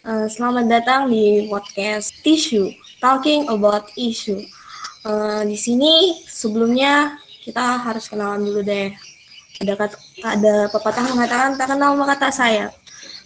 [0.00, 2.72] Uh, selamat datang di podcast Tissue,
[3.04, 4.40] Talking About Issue.
[5.04, 8.96] Uh, di sini sebelumnya kita harus kenalan dulu deh.
[9.60, 12.72] Ada kata, ada pepatah mengatakan tak kenal maka tak sayang.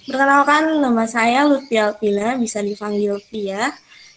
[0.03, 3.71] Perkenalkan nama saya Lutfi Alpina, bisa dipanggil Pia.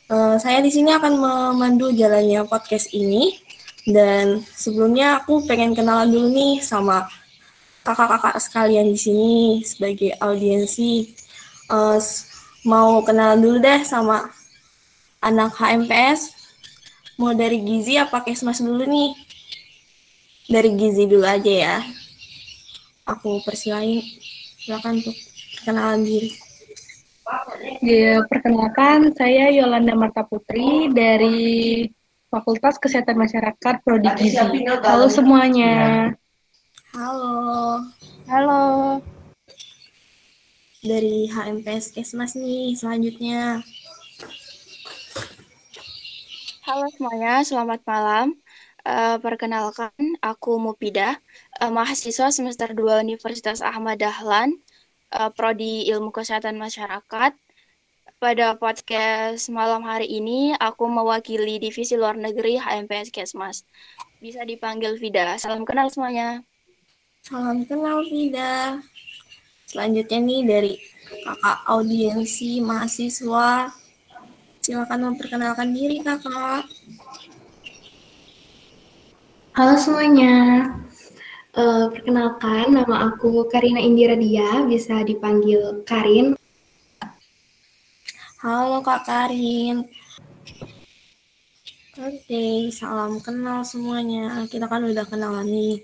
[0.10, 3.38] Uh, saya di sini akan memandu jalannya podcast ini.
[3.86, 7.06] Dan sebelumnya aku pengen kenalan dulu nih sama
[7.86, 11.14] kakak-kakak sekalian di sini sebagai audiensi.
[11.70, 12.02] Uh,
[12.68, 14.28] mau kenalan dulu deh sama
[15.24, 16.36] anak HMPS.
[17.16, 19.16] Mau dari Gizi apa Kesmas dulu nih?
[20.52, 21.78] Dari Gizi dulu aja ya.
[23.08, 24.04] Aku persilain,
[24.60, 25.16] silakan untuk
[25.64, 26.36] kenalan diri.
[27.80, 31.88] Ya, perkenalkan saya Yolanda Marta Putri dari
[32.28, 34.38] Fakultas Kesehatan Masyarakat Prodi Gizi.
[34.84, 36.12] Halo semuanya.
[36.92, 37.80] Halo.
[38.28, 38.64] Halo.
[40.88, 43.60] Dari HMPS Kesmas nih selanjutnya.
[46.64, 48.40] Halo semuanya, selamat malam.
[48.88, 49.92] Uh, perkenalkan,
[50.24, 51.20] aku Mupida,
[51.60, 54.64] uh, mahasiswa semester 2 Universitas Ahmad Dahlan,
[55.12, 57.36] uh, Prodi Ilmu Kesehatan Masyarakat.
[58.24, 63.68] Pada podcast malam hari ini, aku mewakili Divisi Luar Negeri HMPS Kesmas.
[64.24, 65.36] Bisa dipanggil Vida.
[65.36, 66.48] Salam kenal semuanya.
[67.28, 68.80] Salam kenal Vida.
[69.68, 70.74] Selanjutnya nih dari
[71.28, 73.68] kakak audiensi mahasiswa.
[74.64, 76.64] Silakan memperkenalkan diri kakak.
[79.60, 80.72] Halo semuanya.
[81.52, 86.40] Uh, perkenalkan, nama aku Karina Indira Dia, bisa dipanggil Karin.
[88.40, 89.84] Halo Kak Karin.
[92.00, 94.48] Oke, salam kenal semuanya.
[94.48, 95.84] Kita kan udah kenalan nih.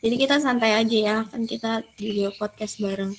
[0.00, 3.12] Jadi kita santai aja ya, kan kita juga podcast bareng.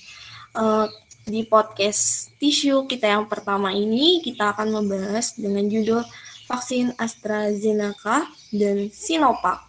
[0.58, 0.90] Uh,
[1.30, 6.02] di podcast tisu kita yang pertama ini kita akan membahas dengan judul
[6.50, 9.62] vaksin AstraZeneca dan Sinovac.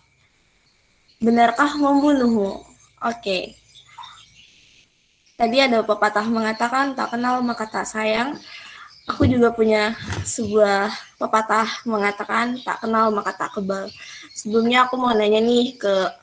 [1.21, 2.65] Benarkah membunuh?
[2.99, 3.21] Oke.
[3.21, 3.43] Okay.
[5.37, 8.41] Tadi ada pepatah mengatakan tak kenal maka tak sayang.
[9.11, 13.91] Aku juga punya sebuah pepatah mengatakan tak kenal maka tak kebal.
[14.33, 16.22] Sebelumnya aku mau nanya nih ke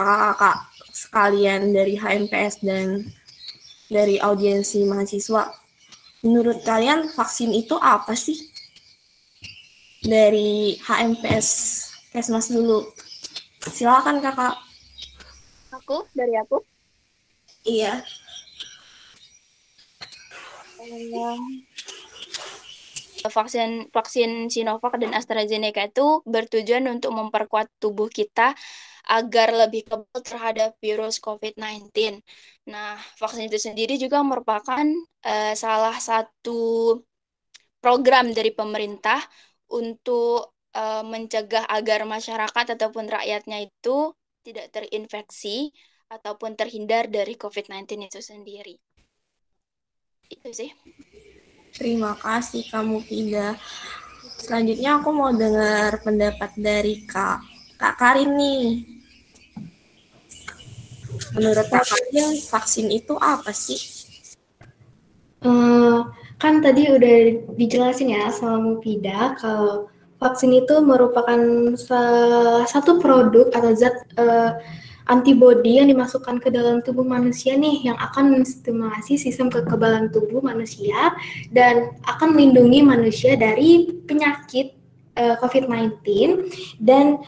[0.00, 0.56] kakak-kakak
[0.96, 3.04] sekalian dari HMPS dan
[3.92, 5.52] dari audiensi mahasiswa.
[6.24, 8.36] Menurut kalian vaksin itu apa sih?
[10.00, 11.48] Dari HMPS
[12.10, 12.82] Kesmas dulu.
[13.70, 14.56] Silakan kakak.
[15.76, 16.64] Aku dari aku.
[17.68, 18.00] Iya.
[23.20, 28.56] vaksin vaksin Sinovac dan AstraZeneca itu bertujuan untuk memperkuat tubuh kita
[29.08, 32.20] agar lebih kebal terhadap virus COVID-19.
[32.68, 34.84] Nah, vaksin itu sendiri juga merupakan
[35.24, 36.98] uh, salah satu
[37.80, 39.24] program dari pemerintah
[39.72, 44.12] untuk uh, mencegah agar masyarakat ataupun rakyatnya itu
[44.44, 45.72] tidak terinfeksi
[46.10, 48.74] ataupun terhindar dari COVID-19 itu sendiri.
[50.26, 50.70] Itu sih.
[51.70, 53.54] Terima kasih kamu Fida.
[54.40, 58.84] Selanjutnya aku mau dengar pendapat dari Kak Kak Karin nih.
[61.32, 63.80] Menurut kakaknya vaksin itu apa sih?
[65.40, 66.04] Uh,
[66.36, 67.16] kan tadi udah
[67.56, 69.88] dijelasin ya sama Mufida kalau
[70.20, 71.40] vaksin itu merupakan
[71.80, 74.60] salah satu produk atau zat uh,
[75.08, 81.16] antibodi yang dimasukkan ke dalam tubuh manusia nih yang akan menstimulasi sistem kekebalan tubuh manusia
[81.48, 84.79] dan akan melindungi manusia dari penyakit
[85.16, 86.02] uh, COVID-19
[86.78, 87.22] dan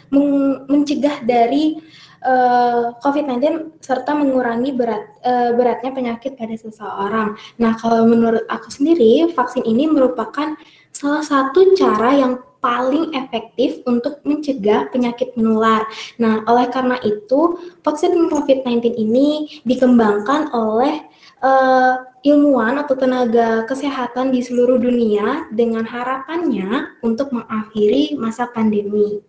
[0.69, 1.81] mencegah dari
[2.23, 7.35] eh, COVID-19 serta mengurangi berat uh, beratnya penyakit pada seseorang.
[7.59, 10.55] Nah, kalau menurut aku sendiri, vaksin ini merupakan
[10.95, 15.83] salah satu cara yang paling efektif untuk mencegah penyakit menular.
[16.23, 21.03] Nah, oleh karena itu, vaksin COVID-19 ini dikembangkan oleh
[21.43, 29.21] uh, ilmuwan atau tenaga kesehatan di seluruh dunia dengan harapannya untuk mengakhiri masa pandemi.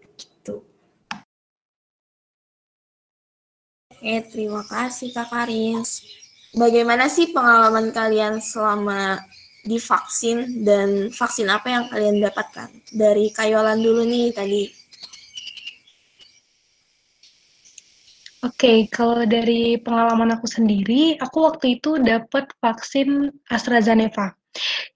[4.04, 5.80] Oke, terima kasih Kak Karin.
[6.60, 9.16] Bagaimana sih pengalaman kalian selama
[9.64, 12.68] divaksin dan vaksin apa yang kalian dapatkan?
[12.92, 14.83] Dari Kayolan dulu nih tadi.
[18.44, 24.36] Oke, okay, kalau dari pengalaman aku sendiri, aku waktu itu dapat vaksin AstraZeneca.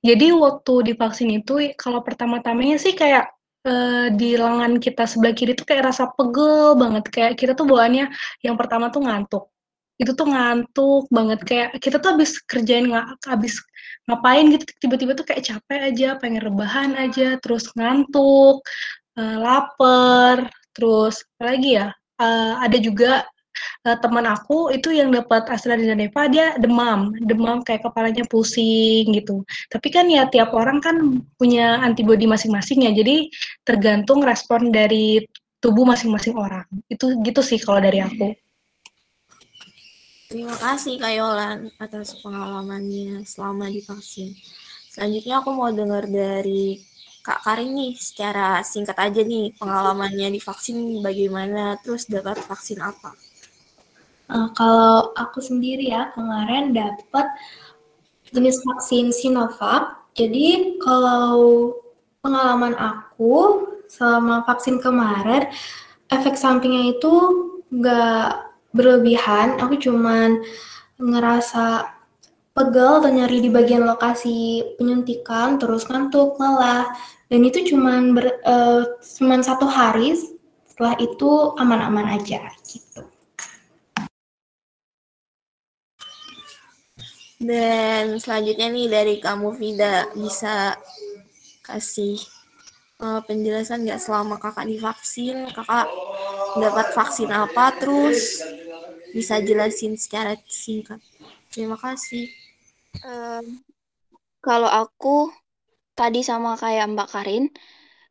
[0.04, 3.32] Jadi waktu divaksin itu, kalau pertama-tamanya sih kayak
[3.64, 8.12] uh, di lengan kita sebelah kiri tuh kayak rasa pegel banget, kayak kita tuh bawaannya
[8.44, 9.46] yang pertama tuh ngantuk.
[9.98, 12.86] itu tuh ngantuk banget kayak kita tuh habis kerjain
[13.26, 13.58] habis
[14.06, 18.62] ngapain gitu tiba-tiba tuh kayak capek aja pengen rebahan aja terus ngantuk
[19.18, 21.90] uh, lapar terus apa lagi ya
[22.22, 23.26] uh, ada juga
[23.86, 29.88] uh, teman aku itu yang dapat AstraZeneca dia demam demam kayak kepalanya pusing gitu tapi
[29.94, 33.30] kan ya tiap orang kan punya antibodi masing-masing ya jadi
[33.63, 35.24] tergantung respon dari
[35.57, 38.33] tubuh masing-masing orang itu gitu sih kalau dari aku
[40.27, 44.36] Terima kasih Kak Yolan atas pengalamannya selama divaksin.
[44.92, 46.83] Selanjutnya aku mau dengar dari
[47.24, 53.15] Kak Karin nih secara singkat aja nih pengalamannya divaksin bagaimana, terus dapat vaksin apa?
[54.28, 57.32] Uh, kalau aku sendiri ya kemarin dapat
[58.36, 60.04] jenis vaksin Sinovac.
[60.18, 61.72] Jadi kalau
[62.20, 65.48] pengalaman aku selama vaksin kemarin
[66.12, 67.14] efek sampingnya itu
[67.72, 68.44] nggak
[68.76, 70.44] berlebihan, aku cuman
[71.00, 71.88] ngerasa
[72.52, 76.90] pegel atau nyari di bagian lokasi penyuntikan, terus ngantuk, lelah,
[77.30, 80.18] dan itu cuman ber, uh, cuman satu hari.
[80.68, 83.06] Setelah itu aman-aman aja gitu.
[87.38, 90.74] Dan selanjutnya nih dari kamu Vida bisa
[91.62, 92.18] kasih
[92.98, 95.86] uh, penjelasan nggak selama kakak divaksin, kakak
[96.57, 98.42] dapat vaksin apa, terus
[99.13, 100.98] bisa jelasin secara singkat.
[101.54, 102.25] Terima kasih.
[103.06, 103.62] Um,
[104.42, 105.30] kalau aku
[105.94, 107.45] tadi sama kayak Mbak Karin,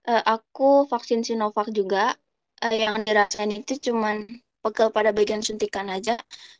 [0.06, 2.14] uh, aku vaksin Sinovac juga.
[2.62, 4.24] Uh, yang dirasain itu cuman
[4.64, 6.16] pegel pada bagian suntikan aja.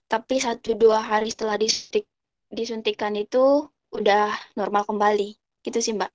[0.07, 2.07] Tapi satu dua hari setelah disuntik,
[2.51, 5.35] disuntikan itu udah normal kembali.
[5.63, 6.11] Gitu sih Mbak.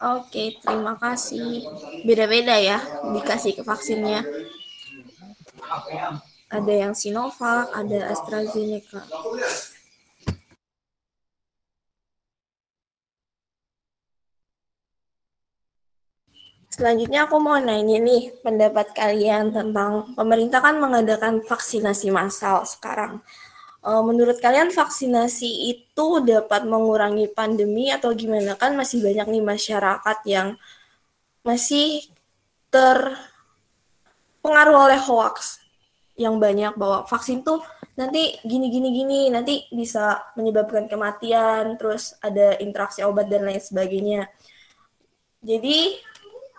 [0.00, 1.62] Oke, terima kasih.
[2.02, 2.80] Beda-beda ya
[3.14, 4.24] dikasih ke vaksinnya.
[6.50, 9.06] Ada yang Sinovac, ada AstraZeneca.
[16.80, 23.20] Selanjutnya aku mau nanya nih pendapat kalian tentang pemerintah kan mengadakan vaksinasi massal sekarang.
[23.84, 28.56] Eh, menurut kalian vaksinasi itu dapat mengurangi pandemi atau gimana?
[28.56, 30.56] Kan masih banyak nih masyarakat yang
[31.44, 32.00] masih
[32.72, 35.60] terpengaruh oleh hoax
[36.16, 37.60] yang banyak bahwa vaksin tuh
[37.92, 44.28] nanti gini gini gini nanti bisa menyebabkan kematian terus ada interaksi obat dan lain sebagainya
[45.40, 45.96] jadi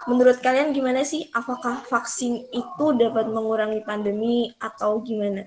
[0.09, 1.29] menurut kalian gimana sih?
[1.29, 5.45] Apakah vaksin itu dapat mengurangi pandemi atau gimana?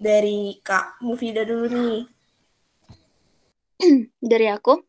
[0.00, 1.98] Dari kak Mufida dulu nih.
[4.30, 4.80] Dari aku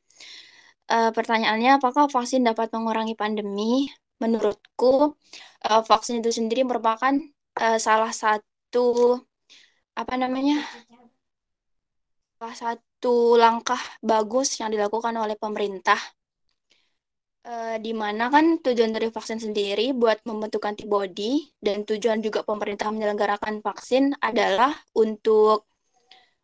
[0.92, 3.92] uh, pertanyaannya apakah vaksin dapat mengurangi pandemi?
[4.22, 5.18] Menurutku
[5.66, 7.18] uh, vaksin itu sendiri merupakan
[7.58, 9.18] uh, salah satu
[9.98, 10.64] apa namanya?
[12.38, 15.98] Salah satu langkah bagus yang dilakukan oleh pemerintah
[17.46, 22.90] uh, di mana kan tujuan dari vaksin sendiri buat membentuk antibodi dan tujuan juga pemerintah
[22.94, 25.66] menyelenggarakan vaksin adalah untuk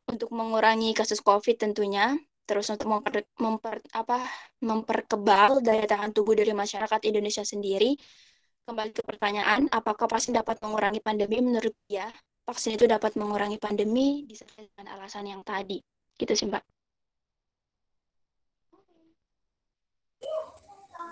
[0.08, 2.16] untuk mengurangi kasus COVID tentunya,
[2.48, 4.24] terus untuk memper, memper apa
[4.64, 8.00] memperkebal daya tahan tubuh dari masyarakat Indonesia sendiri
[8.68, 11.40] kembali ke pertanyaan, apakah vaksin dapat mengurangi pandemi?
[11.40, 12.12] Menurut dia,
[12.44, 15.80] vaksin itu dapat mengurangi pandemi disertai dengan alasan yang tadi.
[16.20, 16.77] Gitu sih, Mbak.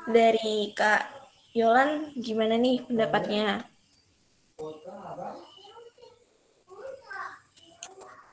[0.05, 1.01] Dari Kak
[1.57, 3.65] Yolan, gimana nih pendapatnya?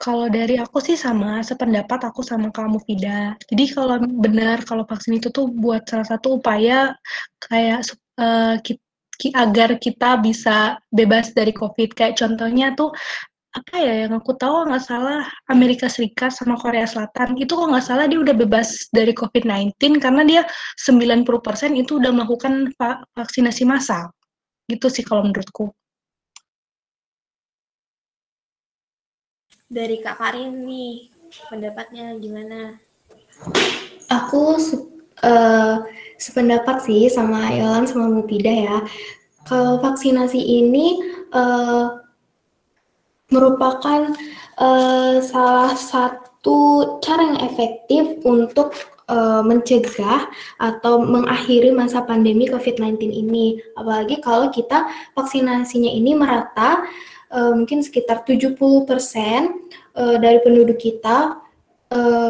[0.02, 3.38] Kalau dari aku sih sama, sependapat aku sama kamu Fida.
[3.46, 6.92] Jadi kalau benar kalau vaksin itu tuh buat salah satu upaya
[7.38, 7.86] kayak
[8.18, 8.82] uh, kita
[9.30, 11.94] agar kita bisa bebas dari COVID.
[11.94, 12.90] Kayak contohnya tuh
[13.52, 17.84] apa ya yang aku tahu nggak salah Amerika Serikat sama Korea Selatan itu kok nggak
[17.84, 20.42] salah dia udah bebas dari COVID-19 karena dia
[20.80, 22.72] 90% itu udah melakukan
[23.12, 24.08] vaksinasi massal.
[24.72, 25.68] Gitu sih kalau menurutku.
[29.68, 31.12] Dari Kak Karin nih,
[31.48, 32.76] pendapatnya gimana?
[34.08, 34.56] Aku
[35.24, 35.76] uh,
[36.16, 38.76] sependapat sih sama Yolan sama Mupida ya.
[39.48, 41.00] Kalau vaksinasi ini
[41.32, 42.01] uh,
[43.32, 44.12] merupakan
[44.60, 48.76] uh, salah satu cara yang efektif untuk
[49.08, 50.28] uh, mencegah
[50.60, 53.58] atau mengakhiri masa pandemi COVID-19 ini.
[53.74, 54.86] Apalagi kalau kita
[55.16, 56.84] vaksinasinya ini merata,
[57.32, 58.54] uh, mungkin sekitar 70%
[59.96, 61.40] uh, dari penduduk kita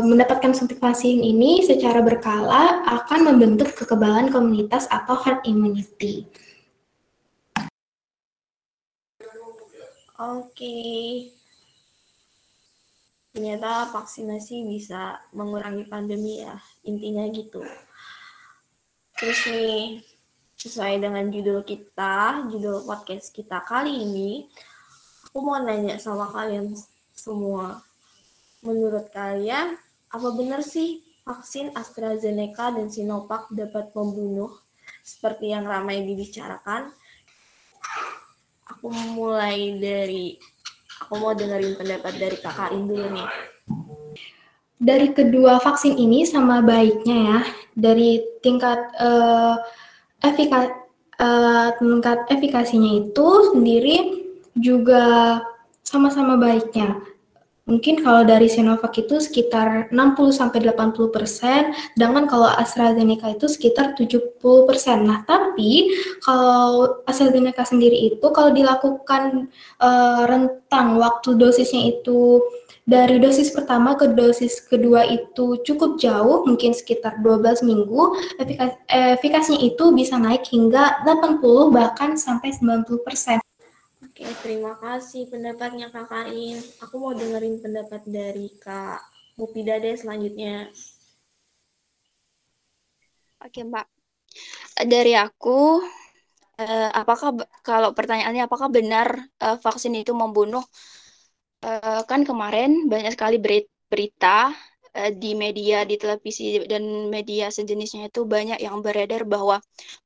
[0.02, 6.26] mendapatkan suntik vaksin ini secara berkala akan membentuk kekebalan komunitas atau herd immunity.
[10.22, 10.78] Oke.
[13.34, 16.54] Ternyata vaksinasi bisa mengurangi pandemi ya,
[16.86, 17.58] intinya gitu.
[19.18, 19.98] Terus nih,
[20.54, 24.46] sesuai dengan judul kita, judul podcast kita kali ini,
[25.26, 26.70] aku mau nanya sama kalian
[27.10, 27.82] semua.
[28.62, 29.74] Menurut kalian,
[30.06, 34.54] apa benar sih vaksin AstraZeneca dan Sinovac dapat membunuh
[35.02, 36.94] seperti yang ramai dibicarakan?
[38.72, 40.40] Aku mulai dari
[41.02, 43.28] Aku mau dengerin pendapat dari Kak Karin dulu nih.
[44.78, 47.38] Dari kedua vaksin ini sama baiknya ya,
[47.74, 49.58] dari tingkat uh,
[50.22, 50.70] efika,
[51.18, 54.24] uh, tingkat efikasinya itu sendiri
[54.54, 55.38] juga
[55.82, 57.02] sama-sama baiknya.
[57.62, 63.94] Mungkin kalau dari Sinovac itu sekitar 60 sampai 80 persen, sedangkan kalau AstraZeneca itu sekitar
[63.94, 65.06] 70 persen.
[65.06, 65.94] Nah, tapi
[66.26, 69.46] kalau AstraZeneca sendiri itu kalau dilakukan
[69.78, 72.42] uh, rentang waktu dosisnya itu
[72.82, 78.02] dari dosis pertama ke dosis kedua itu cukup jauh, mungkin sekitar 12 minggu,
[78.42, 83.38] efikas, efikasinya itu bisa naik hingga 80 bahkan sampai 90 persen.
[84.22, 86.54] Oke, terima kasih pendapatnya Kak Karin.
[86.78, 89.02] Aku mau dengerin pendapat dari Kak
[89.34, 90.70] Mupida deh selanjutnya.
[93.44, 93.86] Oke, Mbak.
[94.92, 95.82] Dari aku,
[96.62, 97.28] eh, apakah
[97.68, 99.08] kalau pertanyaannya apakah benar
[99.44, 100.64] eh, vaksin itu membunuh?
[101.68, 103.36] Eh, kan kemarin banyak sekali
[103.90, 104.36] berita
[104.98, 109.56] eh, di media, di televisi dan media sejenisnya itu banyak yang beredar bahwa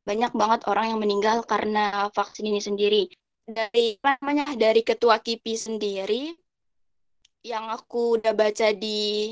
[0.08, 3.02] banyak banget orang yang meninggal karena vaksin ini sendiri
[3.46, 6.22] dari apa namanya dari ketua KIPI sendiri
[7.46, 9.30] yang aku udah baca di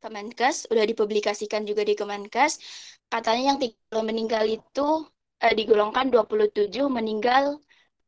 [0.00, 2.62] Kemenkes, udah dipublikasikan juga di Kemenkes,
[3.10, 5.04] katanya yang tiga meninggal itu
[5.42, 7.58] eh, digolongkan 27 meninggal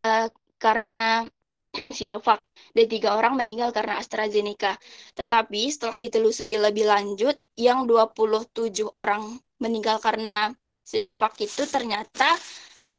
[0.07, 1.27] eh, karena
[1.97, 2.39] Sinovac
[2.73, 4.79] dan tiga orang meninggal karena AstraZeneca.
[5.19, 10.55] Tetapi setelah ditelusuri lebih lanjut, yang 27 orang meninggal karena
[10.87, 12.39] Sinovac itu ternyata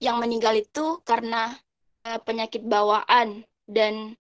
[0.04, 1.56] yang meninggal itu karena
[2.08, 4.16] uh, penyakit bawaan dan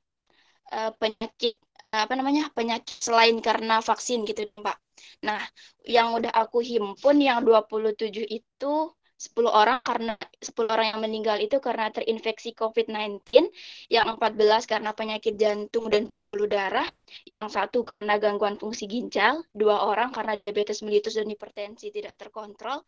[0.72, 1.56] uh, penyakit
[1.94, 4.78] apa namanya penyakit selain karena vaksin gitu Pak.
[5.22, 5.40] Nah,
[5.86, 8.74] yang udah aku himpun yang 27 itu
[9.24, 13.24] 10 orang karena 10 orang yang meninggal itu karena terinfeksi COVID-19,
[13.88, 16.90] yang 14 karena penyakit jantung dan pembuluh darah,
[17.40, 22.82] yang satu karena gangguan fungsi ginjal, dua orang karena diabetes mellitus dan hipertensi tidak terkontrol,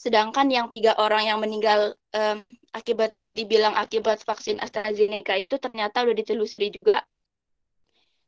[0.00, 2.40] sedangkan yang tiga orang yang meninggal um,
[2.72, 7.04] akibat dibilang akibat vaksin AstraZeneca itu ternyata udah ditelusuri juga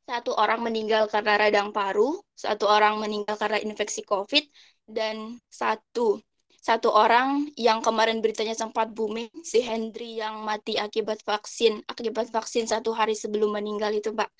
[0.08, 4.40] satu orang meninggal karena radang paru, satu orang meninggal karena infeksi COVID,
[4.88, 6.16] dan satu
[6.64, 12.64] satu orang yang kemarin beritanya sempat booming, si Hendry yang mati akibat vaksin, akibat vaksin
[12.64, 14.30] satu hari sebelum meninggal itu, Mbak.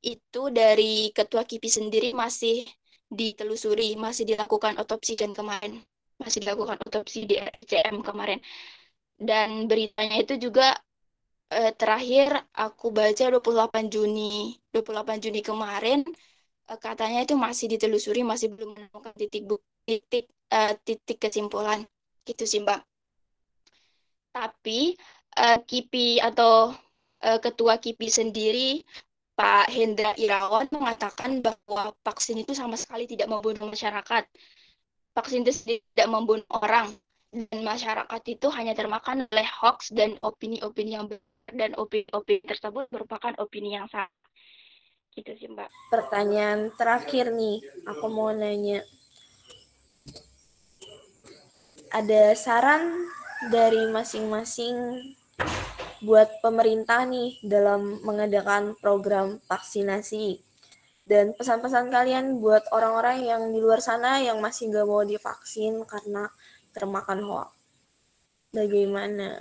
[0.00, 2.64] Itu dari Ketua KIPI sendiri masih
[3.12, 5.84] ditelusuri, masih dilakukan otopsi dan kemarin
[6.22, 8.38] masih dilakukan otopsi di RCM kemarin.
[9.28, 10.74] Dan beritanya itu juga
[11.54, 12.28] eh, terakhir
[12.64, 15.98] aku baca 28 Juni, 28 Juni kemarin
[16.70, 19.42] eh, katanya itu masih ditelusuri, masih belum menemukan titik
[19.86, 20.24] titik
[20.54, 21.80] uh, titik kesimpulan.
[22.26, 22.80] Gitu sih mbak.
[24.32, 24.94] Tapi
[25.38, 26.72] uh, KIPI atau
[27.26, 28.68] uh, ketua KIPI sendiri
[29.32, 34.24] Pak Hendra Irawan mengatakan bahwa vaksin itu sama sekali tidak membunuh masyarakat.
[35.12, 36.92] Vaksin itu tidak membunuh orang
[37.32, 43.32] dan masyarakat itu hanya termakan oleh hoax dan opini-opini yang benar dan opini-opini tersebut merupakan
[43.40, 44.12] opini yang salah
[45.12, 45.68] gitu sih mbak.
[45.92, 48.80] Pertanyaan terakhir nih aku mau nanya.
[51.92, 53.12] Ada saran
[53.52, 54.96] dari masing-masing
[56.00, 60.40] buat pemerintah nih dalam mengadakan program vaksinasi?
[61.04, 66.32] Dan pesan-pesan kalian buat orang-orang yang di luar sana yang masih nggak mau divaksin karena
[66.72, 67.52] termakan hoax.
[68.52, 69.40] Bagaimana?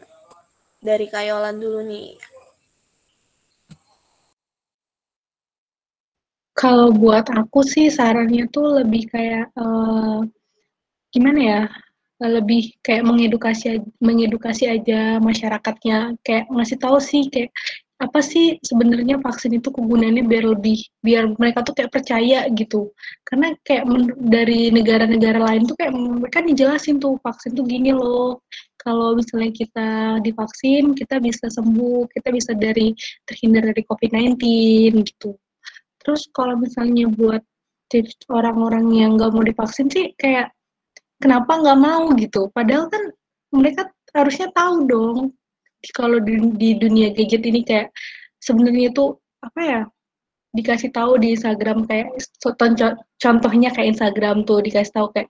[0.81, 2.15] Dari Kayolan dulu nih.
[6.55, 10.21] Kalau buat aku sih sarannya tuh lebih kayak uh,
[11.09, 11.61] gimana ya?
[12.21, 17.49] lebih kayak mengedukasi mengedukasi aja masyarakatnya kayak ngasih tahu sih kayak
[18.01, 22.89] apa sih sebenarnya vaksin itu kegunaannya biar lebih biar mereka tuh kayak percaya gitu.
[23.21, 23.85] Karena kayak
[24.17, 28.41] dari negara-negara lain tuh kayak mereka dijelasin tuh vaksin tuh gini loh.
[28.81, 29.89] Kalau misalnya kita
[30.25, 32.97] divaksin kita bisa sembuh kita bisa dari
[33.29, 34.41] terhindar dari COVID-19
[35.05, 35.37] gitu.
[36.01, 37.45] Terus kalau misalnya buat
[38.33, 40.49] orang-orang yang nggak mau divaksin sih kayak
[41.21, 42.49] kenapa nggak mau gitu?
[42.49, 43.13] Padahal kan
[43.53, 45.17] mereka harusnya tahu dong
[45.89, 47.89] kalau di, di dunia gadget ini kayak
[48.37, 49.81] sebenarnya itu apa ya
[50.53, 52.13] dikasih tahu di Instagram kayak
[53.17, 55.29] contohnya kayak Instagram tuh dikasih tahu kayak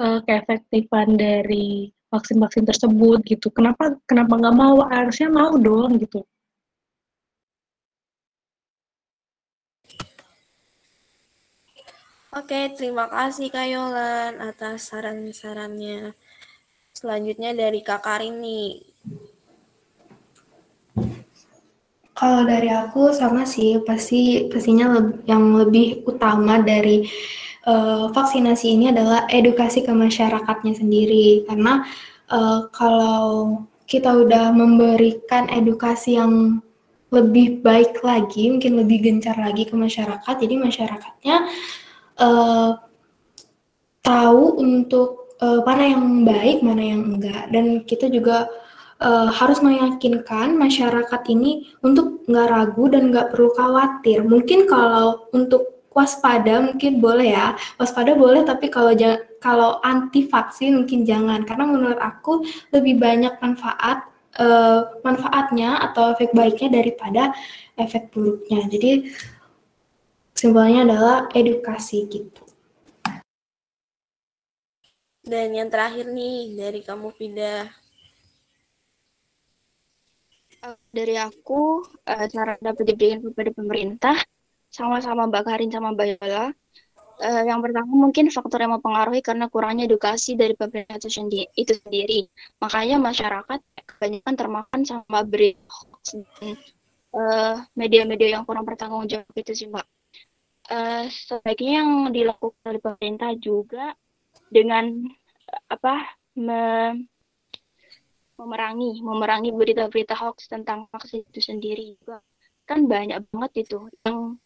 [0.00, 3.50] uh, keefektifan dari vaksin-vaksin tersebut gitu.
[3.54, 4.82] Kenapa kenapa nggak mau?
[4.86, 6.24] Harusnya mau dong gitu.
[12.30, 16.14] Oke, terima kasih Kak Yolan atas saran-sarannya.
[16.94, 18.86] Selanjutnya dari Kak Karin nih.
[22.20, 27.08] Kalau dari aku sama sih, pasti pastinya yang lebih utama dari
[27.64, 31.48] uh, vaksinasi ini adalah edukasi ke masyarakatnya sendiri.
[31.48, 31.80] Karena
[32.28, 36.60] uh, kalau kita udah memberikan edukasi yang
[37.08, 41.36] lebih baik lagi, mungkin lebih gencar lagi ke masyarakat, jadi masyarakatnya
[42.20, 42.70] uh,
[44.04, 48.46] tahu untuk uh, mana yang baik, mana yang enggak, dan kita juga
[49.00, 54.22] uh, harus meyakinkan masyarakat ini untuk nggak ragu dan nggak perlu khawatir.
[54.22, 58.94] Mungkin kalau untuk waspada mungkin boleh ya, waspada boleh tapi kalau
[59.42, 64.06] kalau anti vaksin mungkin jangan karena menurut aku lebih banyak manfaat
[64.38, 67.34] uh, manfaatnya atau efek baiknya daripada
[67.74, 68.68] efek buruknya.
[68.70, 69.10] Jadi
[70.36, 72.44] simpelnya adalah edukasi gitu.
[75.20, 77.68] Dan yang terakhir nih dari kamu Fida,
[80.60, 84.16] Uh, dari aku, uh, cara dapat diberikan kepada pemerintah,
[84.68, 86.52] sama-sama Mbak Karin sama Mbak Yola.
[87.20, 91.48] Uh, yang pertama mungkin faktor yang mempengaruhi karena kurangnya edukasi dari pemerintah itu sendiri.
[91.56, 92.28] Itu sendiri.
[92.60, 95.64] Makanya masyarakat kebanyakan termakan sama berita
[97.72, 99.86] media-media uh, yang kurang bertanggung jawab itu sih Mbak.
[100.68, 103.96] Uh, sebaiknya yang dilakukan oleh pemerintah juga
[104.52, 105.08] dengan
[105.72, 106.04] apa
[106.36, 106.94] me
[108.40, 111.84] memerangi memerangi berita-berita hoax tentang vaksin itu sendiri.
[112.00, 112.18] Juga
[112.68, 113.78] kan banyak banget itu.
[114.06, 114.40] Yang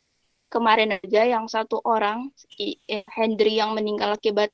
[0.50, 4.50] kemarin aja yang satu orang eh, Hendry yang meninggal akibat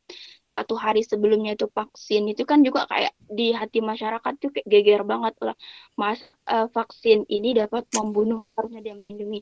[0.57, 5.03] satu hari sebelumnya itu vaksin itu kan juga kayak di hati masyarakat tuh kayak geger
[5.09, 5.57] banget lah.
[5.97, 6.21] Mas
[6.53, 9.41] uh, vaksin ini dapat membunuh harusnya dia melindungi.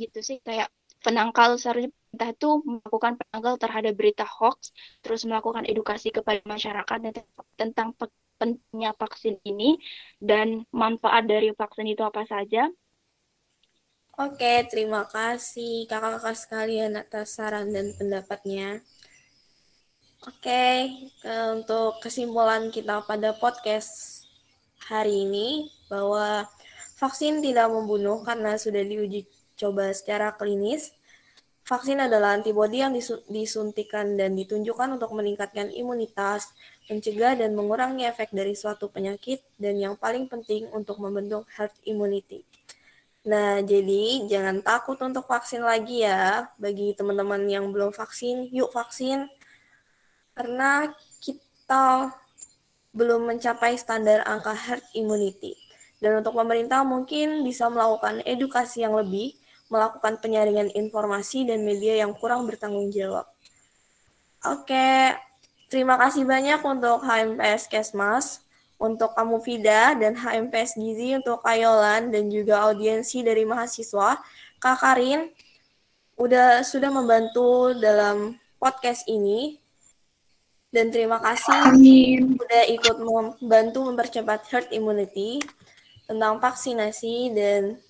[0.00, 0.72] Gitu sih kayak
[1.04, 4.70] penangkal seharusnya pemerintah itu melakukan penangkal terhadap berita hoax
[5.02, 6.98] terus melakukan edukasi kepada masyarakat
[7.58, 7.92] tentang
[8.40, 9.78] pentingnya vaksin ini
[10.22, 12.68] dan manfaat dari vaksin itu apa saja.
[14.14, 18.78] Oke, terima kasih kakak-kakak sekalian atas saran dan pendapatnya.
[20.24, 20.88] Oke,
[21.52, 24.22] untuk kesimpulan kita pada podcast
[24.86, 26.46] hari ini bahwa
[26.94, 29.26] vaksin tidak membunuh karena sudah diuji
[29.58, 30.94] coba secara klinis.
[31.64, 32.92] Vaksin adalah antibodi yang
[33.28, 36.52] disuntikan dan ditunjukkan untuk meningkatkan imunitas,
[36.90, 42.44] mencegah dan mengurangi efek dari suatu penyakit, dan yang paling penting untuk membentuk herd immunity.
[43.24, 46.44] Nah, jadi jangan takut untuk vaksin lagi ya.
[46.60, 49.24] Bagi teman-teman yang belum vaksin, yuk vaksin.
[50.36, 50.92] Karena
[51.24, 52.12] kita
[52.92, 55.56] belum mencapai standar angka herd immunity.
[56.04, 59.32] Dan untuk pemerintah mungkin bisa melakukan edukasi yang lebih,
[59.72, 63.24] melakukan penyaringan informasi dan media yang kurang bertanggung jawab.
[64.44, 65.16] Oke,
[65.74, 68.46] Terima kasih banyak untuk HMPS Kesmas,
[68.78, 74.22] untuk kamu Vida, dan HMPS Gizi untuk Kayolan, dan juga audiensi dari mahasiswa.
[74.62, 75.34] Kak Karin,
[76.14, 79.58] udah sudah membantu dalam podcast ini.
[80.70, 82.38] Dan terima kasih Amin.
[82.38, 85.42] udah ikut membantu mempercepat herd immunity
[86.06, 87.34] tentang vaksinasi.
[87.34, 87.82] Dan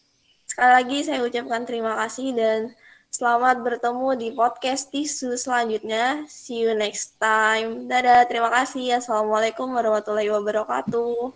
[0.49, 2.73] sekali lagi saya ucapkan terima kasih dan
[3.15, 6.27] Selamat bertemu di podcast Tisu selanjutnya.
[6.27, 7.87] See you next time.
[7.87, 8.99] Dadah, terima kasih.
[8.99, 11.31] Assalamualaikum warahmatullahi wabarakatuh.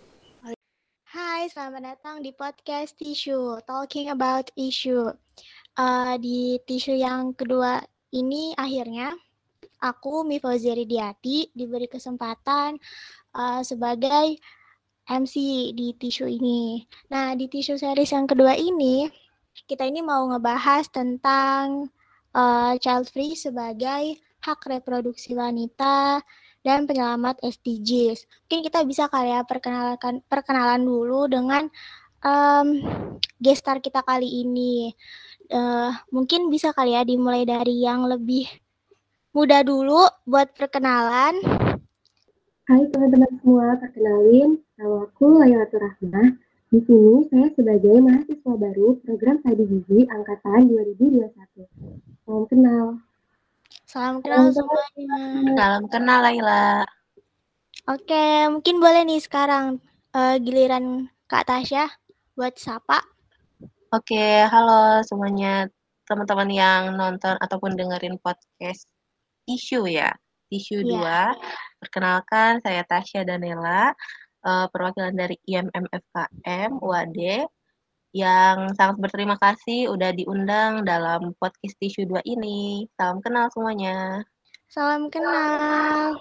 [1.07, 5.07] Hai, selamat datang di podcast Tisu, talking about issue.
[5.79, 7.79] Uh, di tisu yang kedua
[8.11, 9.15] ini akhirnya
[9.79, 12.75] aku Mifauzi Diati diberi kesempatan
[13.39, 14.35] uh, sebagai
[15.07, 16.83] MC di tisu ini.
[17.07, 19.07] Nah, di tisu series yang kedua ini
[19.65, 21.89] kita ini mau ngebahas tentang
[22.35, 26.23] uh, child free sebagai hak reproduksi wanita
[26.63, 28.27] dan penyelamat SDGs.
[28.47, 31.67] Mungkin kita bisa kali ya perkenalkan perkenalan dulu dengan
[32.23, 32.67] um,
[33.39, 34.93] gestar kita kali ini.
[35.49, 38.45] Uh, mungkin bisa kali ya dimulai dari yang lebih
[39.33, 41.41] muda dulu buat perkenalan.
[42.69, 46.48] Hai teman-teman semua, perkenalin, nama aku Laylatul Rahmah.
[46.69, 51.65] Di sini saya sebagai mahasiswa baru program Studi Gizi angkatan 2021.
[52.21, 52.85] Salam kenal.
[53.89, 55.17] Salam kenal semuanya.
[55.57, 56.85] Salam kenal Laila.
[57.89, 59.81] Oke, mungkin boleh nih sekarang
[60.13, 61.89] uh, giliran Kak Tasya
[62.37, 63.01] buat sapa.
[63.89, 65.65] Oke, halo semuanya
[66.05, 68.85] teman-teman yang nonton ataupun dengerin podcast
[69.49, 70.13] Tisu ya.
[70.53, 71.33] Tisu Iya.
[71.33, 71.81] 2.
[71.81, 73.97] Perkenalkan saya Tasya Danela,
[74.43, 77.47] uh, perwakilan dari IMM FKM UAD
[78.09, 82.89] yang sangat berterima kasih udah diundang dalam podcast Tisu 2 ini.
[82.97, 84.25] Salam kenal semuanya.
[84.65, 86.17] Salam kenal.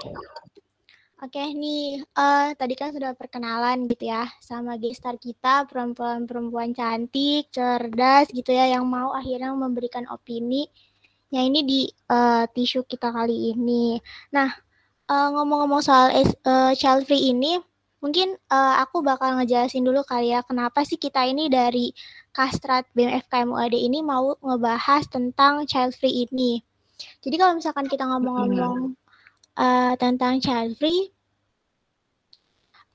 [1.18, 8.30] Oke nih, uh, tadi kan sudah perkenalan gitu ya sama gestar kita perempuan-perempuan cantik, cerdas
[8.30, 10.70] gitu ya yang mau akhirnya memberikan opini.
[11.34, 13.98] Ya ini di uh, tisu kita kali ini.
[14.30, 14.48] Nah,
[15.10, 16.08] ngomong-ngomong uh, soal
[16.46, 17.58] uh, child ini,
[17.98, 21.90] mungkin uh, aku bakal ngejelasin dulu kali ya kenapa sih kita ini dari
[22.30, 26.62] Kastrat BMFKMUAD ini mau ngebahas tentang child free ini.
[27.18, 28.94] Jadi kalau misalkan kita ngomong-ngomong
[29.58, 31.10] uh, tentang child free.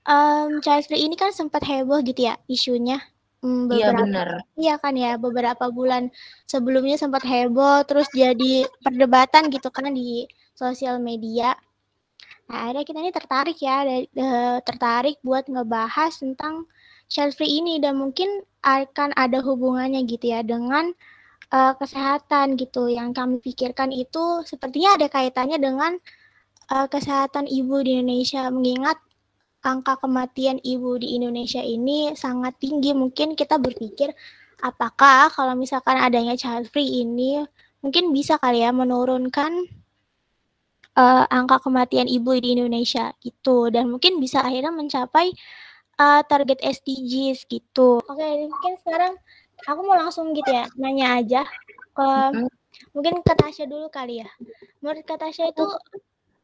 [0.04, 3.00] Um, child free ini kan sempat heboh gitu ya isunya.
[3.44, 4.39] Hmm, iya benar.
[4.56, 6.08] Iya kan ya beberapa bulan
[6.48, 10.24] sebelumnya sempat heboh terus jadi perdebatan gitu kan di
[10.56, 11.52] sosial media.
[12.51, 13.77] Nah akhirnya kita ini tertarik ya
[14.63, 16.67] tertarik buat ngebahas tentang
[17.08, 20.91] child free ini dan mungkin akan ada hubungannya gitu ya dengan
[21.53, 25.91] uh, kesehatan gitu yang kami pikirkan itu sepertinya ada kaitannya dengan
[26.73, 28.97] uh, kesehatan ibu di Indonesia mengingat
[29.63, 32.91] angka kematian ibu di Indonesia ini sangat tinggi.
[32.91, 34.12] Mungkin kita berpikir
[34.60, 37.43] apakah kalau misalkan adanya child free ini
[37.84, 39.83] mungkin bisa kali ya menurunkan
[40.97, 45.34] uh, angka kematian ibu di Indonesia gitu dan mungkin bisa akhirnya mencapai
[45.99, 48.01] uh, target SDGs gitu.
[48.01, 49.13] Oke, mungkin sekarang
[49.65, 51.41] aku mau langsung gitu ya nanya aja
[51.93, 52.08] ke
[52.93, 54.29] mungkin ke Tasya dulu kali ya.
[54.82, 55.65] Menurut Kak Tasya itu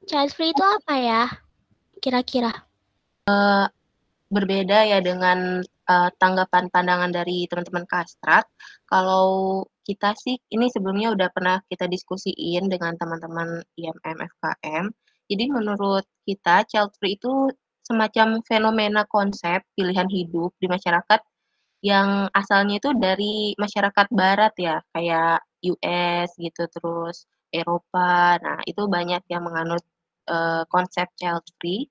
[0.06, 1.24] child free itu apa ya?
[2.00, 2.54] Kira-kira?
[3.28, 3.68] Uh,
[4.30, 8.46] berbeda ya dengan uh, tanggapan pandangan dari teman-teman kastrat.
[8.86, 14.86] Kalau kita sih ini sebelumnya udah pernah kita diskusiin dengan teman-teman IMM FKM.
[15.30, 17.50] Jadi menurut kita child free itu
[17.82, 21.22] semacam fenomena konsep pilihan hidup di masyarakat
[21.82, 28.38] yang asalnya itu dari masyarakat barat ya, kayak US gitu, terus Eropa.
[28.44, 29.82] Nah, itu banyak yang menganut
[30.30, 31.88] uh, konsep child free,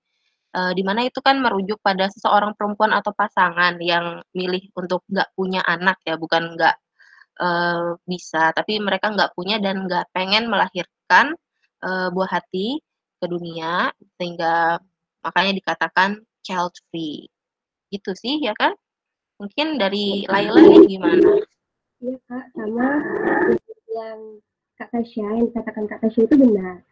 [0.54, 5.28] uh, di mana itu kan merujuk pada seseorang perempuan atau pasangan yang milih untuk nggak
[5.34, 6.76] punya anak ya, bukan nggak
[7.40, 11.34] uh, bisa, tapi mereka nggak punya dan nggak pengen melahirkan
[11.82, 12.82] uh, buah hati
[13.18, 14.78] ke dunia, sehingga
[15.22, 17.26] makanya dikatakan child free.
[17.90, 18.74] Gitu sih, ya kan?
[19.38, 21.42] Mungkin dari Laila nih gimana?
[21.98, 22.88] Iya Kak, sama
[23.90, 24.18] yang
[24.78, 26.82] Kak Tasya, yang dikatakan Kak Tasya itu benar.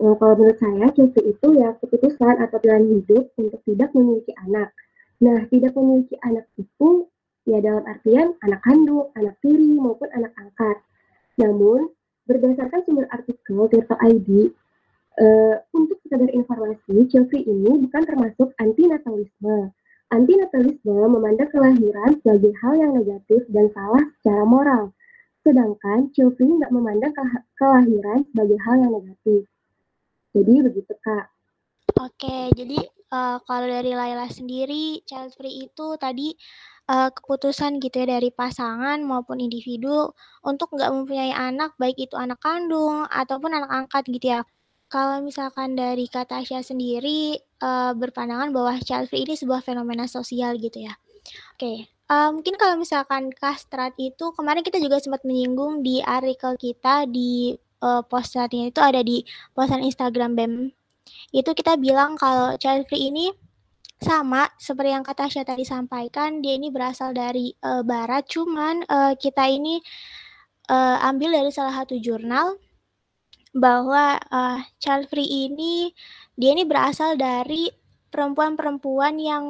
[0.00, 4.72] Eh, kalau menurut saya, cuti itu ya keputusan atau pilihan hidup untuk tidak memiliki anak.
[5.20, 7.04] Nah, tidak memiliki anak itu
[7.50, 10.78] ya dalam artian anak kandung, anak tiri, maupun anak angkat.
[11.34, 11.90] Namun,
[12.30, 14.54] berdasarkan sumber artikel Tirta ID,
[15.18, 19.74] uh, untuk sekadar informasi, Chelsea ini bukan termasuk antinatalisme.
[20.10, 24.84] Antinatalisme memandang kelahiran sebagai hal yang negatif dan salah secara moral.
[25.42, 27.14] Sedangkan Chelsea nggak memandang
[27.58, 29.46] kelahiran sebagai hal yang negatif.
[30.34, 31.30] Jadi begitu Kak.
[31.98, 32.78] Oke, jadi
[33.10, 36.34] uh, kalau dari Laila sendiri, child free itu tadi
[36.90, 40.10] uh, keputusan gitu ya dari pasangan maupun individu
[40.42, 44.40] untuk nggak mempunyai anak, baik itu anak kandung ataupun anak angkat gitu ya.
[44.90, 50.58] Kalau misalkan dari Kak Tasya sendiri uh, berpandangan bahwa child free ini sebuah fenomena sosial
[50.58, 50.98] gitu ya.
[51.54, 57.06] Oke, uh, mungkin kalau misalkan kastrat itu kemarin kita juga sempat menyinggung di artikel kita
[57.06, 57.54] di
[57.86, 59.22] uh, posternya itu ada di
[59.54, 60.54] postan Instagram BEM.
[61.30, 63.30] Itu kita bilang kalau child free ini
[64.00, 69.12] sama seperti yang kata Tasya tadi sampaikan, dia ini berasal dari uh, barat, cuman uh,
[69.12, 69.76] kita ini
[70.72, 72.56] uh, ambil dari salah satu jurnal
[73.52, 75.92] bahwa uh, child free ini
[76.38, 77.68] dia ini berasal dari
[78.08, 79.44] perempuan-perempuan yang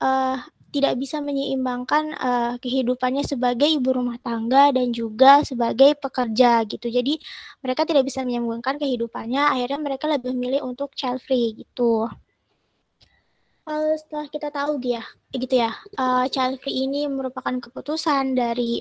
[0.00, 6.92] uh, tidak bisa menyeimbangkan uh, kehidupannya sebagai ibu rumah tangga dan juga sebagai pekerja gitu.
[6.92, 7.16] Jadi
[7.64, 12.08] mereka tidak bisa menyambungkan kehidupannya, akhirnya mereka lebih memilih untuk child free gitu.
[13.68, 18.80] Uh, setelah kita tahu dia, gitu ya, uh, child free ini merupakan keputusan dari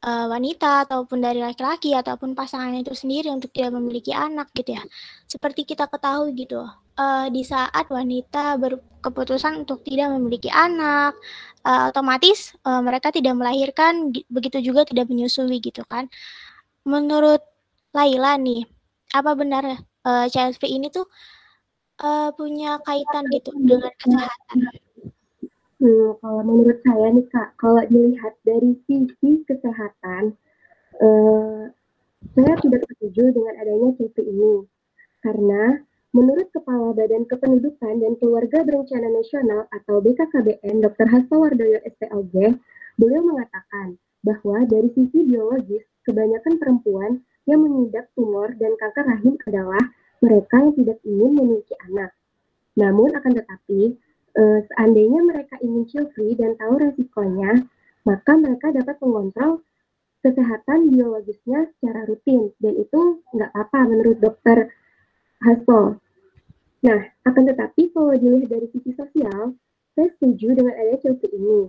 [0.00, 4.82] uh, wanita ataupun dari laki-laki ataupun pasangan itu sendiri untuk tidak memiliki anak gitu ya.
[5.28, 6.64] Seperti kita ketahui gitu,
[6.96, 11.12] uh, di saat wanita berkeputusan untuk tidak memiliki anak,
[11.60, 16.08] uh, otomatis uh, mereka tidak melahirkan, begitu juga tidak menyusui gitu kan.
[16.88, 17.44] Menurut
[17.92, 18.64] Laila nih,
[19.12, 21.04] apa benar uh, child free ini tuh
[22.02, 24.58] uh, punya kaitan gitu dengan kesehatan?
[25.82, 30.30] Hmm, kalau menurut saya nih Kak, kalau dilihat dari sisi kesehatan,
[31.02, 31.62] eh,
[32.38, 34.62] saya tidak setuju dengan adanya CV ini.
[35.26, 35.82] Karena
[36.14, 41.06] menurut Kepala Badan Kependudukan dan Keluarga Berencana Nasional atau BKKBN, Dr.
[41.10, 42.62] Hasto Wardoyo SPLG,
[42.94, 49.82] beliau mengatakan bahwa dari sisi biologis, kebanyakan perempuan yang mengidap tumor dan kanker rahim adalah
[50.22, 52.14] mereka yang tidak ingin memiliki anak.
[52.78, 53.98] Namun akan tetapi,
[54.38, 57.66] uh, seandainya mereka ingin chill free dan tahu resikonya,
[58.06, 59.60] maka mereka dapat mengontrol
[60.22, 64.70] kesehatan biologisnya secara rutin dan itu nggak apa menurut dokter
[65.42, 65.98] Hasto.
[66.86, 69.58] Nah, akan tetapi kalau dilihat dari sisi sosial,
[69.98, 71.60] saya setuju dengan adanya chill free ini.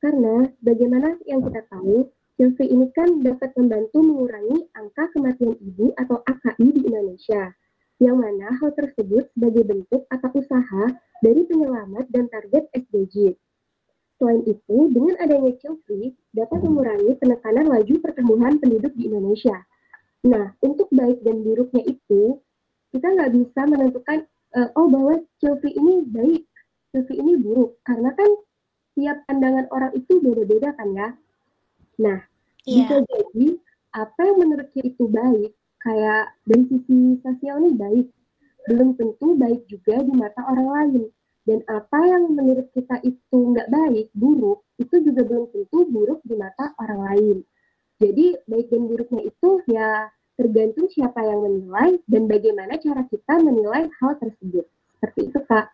[0.00, 2.08] Karena bagaimana yang kita tahu,
[2.40, 7.52] chill free ini kan dapat membantu mengurangi angka kematian ibu atau AKI di Indonesia
[7.98, 10.84] yang mana hal tersebut sebagai bentuk atau usaha
[11.18, 13.34] dari penyelamat dan target SDGs.
[14.18, 15.54] Selain itu, dengan adanya
[15.86, 19.62] free dapat mengurangi penekanan laju pertumbuhan penduduk di Indonesia.
[20.26, 22.42] Nah, untuk baik dan buruknya itu,
[22.90, 24.26] kita nggak bisa menentukan,
[24.58, 26.42] uh, oh bahwa free ini baik,
[26.90, 28.30] free ini buruk, karena kan
[28.98, 31.08] tiap pandangan orang itu beda-beda kan ya.
[32.02, 32.18] Nah,
[32.66, 32.90] yeah.
[32.90, 33.46] bisa jadi
[33.94, 38.06] apa yang menurut kita itu baik, kayak dari sisi sosial nih baik,
[38.68, 41.04] belum tentu baik juga di mata orang lain.
[41.48, 46.36] Dan apa yang menurut kita itu nggak baik, buruk, itu juga belum tentu buruk di
[46.36, 47.36] mata orang lain.
[47.98, 53.90] Jadi baik dan buruknya itu ya tergantung siapa yang menilai dan bagaimana cara kita menilai
[53.98, 54.68] hal tersebut.
[54.94, 55.66] Seperti itu, Kak.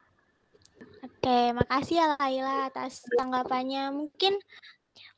[1.04, 3.92] Oke, makasih ya Laila atas tanggapannya.
[3.92, 4.40] Mungkin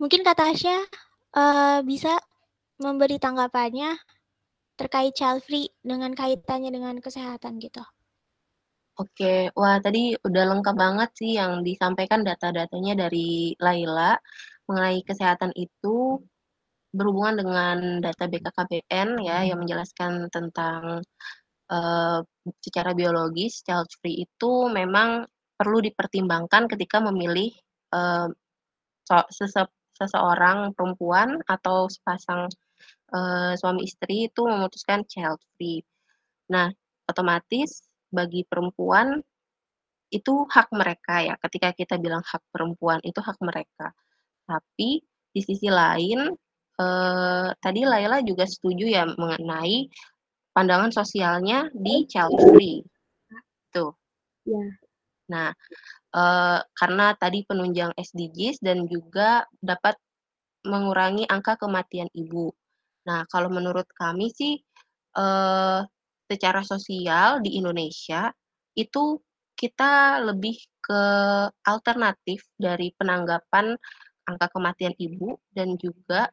[0.03, 0.83] mungkin Kak Tasya
[1.37, 2.19] uh, bisa
[2.83, 3.95] memberi tanggapannya
[4.77, 7.81] terkait child free dengan kaitannya dengan kesehatan gitu.
[8.97, 14.17] Oke, wah tadi udah lengkap banget sih yang disampaikan data-datanya dari Laila
[14.65, 16.17] mengenai kesehatan itu
[16.97, 21.05] berhubungan dengan data BKKBN ya yang menjelaskan tentang
[21.69, 22.21] uh,
[22.65, 25.29] secara biologis child free itu memang
[25.61, 27.53] perlu dipertimbangkan ketika memilih
[27.93, 28.33] uh,
[29.29, 32.53] sese seseorang perempuan atau sepasang
[33.13, 35.83] uh, suami istri itu memutuskan child free.
[36.51, 36.71] Nah,
[37.07, 39.19] otomatis bagi perempuan
[40.11, 41.35] itu hak mereka ya.
[41.39, 43.91] Ketika kita bilang hak perempuan itu hak mereka.
[44.47, 45.03] Tapi
[45.35, 46.31] di sisi lain
[46.81, 49.91] eh, tadi Laila juga setuju ya mengenai
[50.55, 52.81] pandangan sosialnya di child free.
[53.75, 53.93] Tuh.
[54.47, 54.65] Ya.
[55.27, 55.51] Nah,
[56.15, 59.99] eh, karena tadi penunjang SDGs dan juga dapat
[60.67, 62.51] mengurangi angka kematian ibu.
[63.07, 64.59] Nah, kalau menurut kami sih
[65.17, 65.81] eh,
[66.27, 68.35] secara sosial di Indonesia
[68.77, 69.23] itu
[69.57, 71.03] kita lebih ke
[71.65, 73.75] alternatif dari penanggapan
[74.29, 76.29] angka kematian ibu dan juga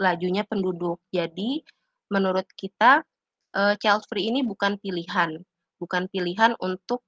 [0.00, 1.02] lajunya penduduk.
[1.12, 1.60] Jadi
[2.10, 3.02] menurut kita
[3.54, 5.42] uh, child free ini bukan pilihan,
[5.82, 7.02] bukan pilihan untuk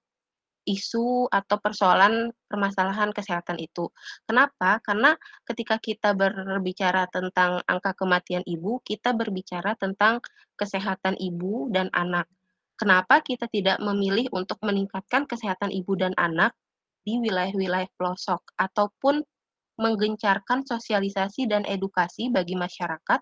[0.68, 3.88] isu atau persoalan permasalahan kesehatan itu.
[4.28, 4.84] Kenapa?
[4.84, 5.16] Karena
[5.48, 10.20] ketika kita berbicara tentang angka kematian ibu, kita berbicara tentang
[10.60, 12.28] kesehatan ibu dan anak.
[12.78, 16.54] Kenapa kita tidak memilih untuk meningkatkan kesehatan ibu dan anak
[17.02, 19.24] di wilayah-wilayah pelosok ataupun
[19.78, 23.18] menggencarkan sosialisasi dan edukasi bagi masyarakat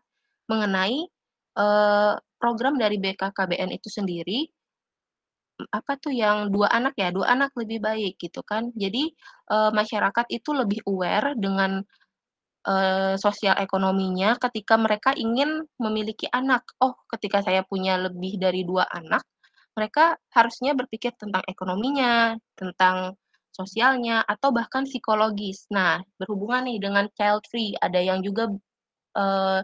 [0.50, 1.08] mengenai
[1.56, 4.48] eh, program dari BKKBN itu sendiri
[5.72, 8.70] apa tuh yang dua anak ya, dua anak lebih baik gitu kan.
[8.76, 9.12] Jadi,
[9.52, 11.80] uh, masyarakat itu lebih aware dengan,
[12.68, 16.64] uh, sosial ekonominya ketika mereka ingin memiliki anak.
[16.84, 19.24] Oh, ketika saya punya lebih dari dua anak,
[19.76, 23.16] mereka harusnya berpikir tentang ekonominya, tentang
[23.52, 25.68] sosialnya, atau bahkan psikologis.
[25.72, 28.52] Nah, berhubungan nih dengan child free, ada yang juga,
[29.16, 29.60] uh,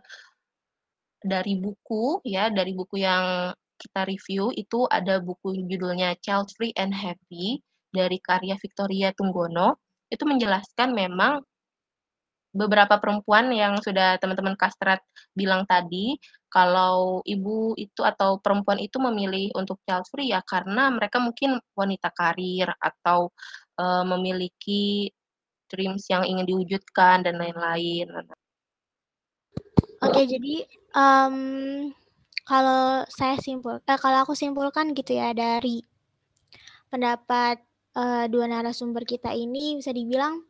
[1.22, 6.94] dari buku ya, dari buku yang kita review itu ada buku judulnya Child Free and
[6.94, 7.58] Happy
[7.90, 9.82] dari karya Victoria Tunggono.
[10.06, 11.42] Itu menjelaskan memang
[12.54, 15.00] beberapa perempuan yang sudah teman-teman kastrat
[15.32, 16.20] bilang tadi,
[16.52, 22.12] kalau ibu itu atau perempuan itu memilih untuk child free ya karena mereka mungkin wanita
[22.12, 23.32] karir atau
[23.80, 25.08] uh, memiliki
[25.72, 28.12] dreams yang ingin diwujudkan dan lain-lain.
[30.04, 31.88] Oke, jadi um,
[32.42, 35.82] kalau saya simpul eh, kalau aku simpulkan gitu ya dari
[36.92, 37.62] pendapat,
[37.96, 40.44] uh, dua narasumber kita ini bisa dibilang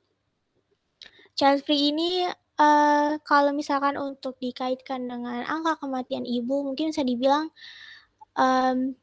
[1.39, 2.27] child free ini,
[2.59, 7.49] uh, kalau misalkan untuk dikaitkan dengan angka kematian ibu mungkin bisa dibilang,
[8.37, 8.99] um,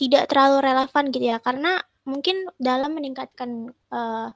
[0.00, 1.38] tidak terlalu relevan gitu ya.
[1.38, 4.28] Karena mungkin dalam meningkatkan, uh,